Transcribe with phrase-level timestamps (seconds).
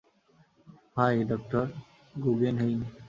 [0.97, 1.43] High, ডঃ
[2.15, 2.79] Guggenheim.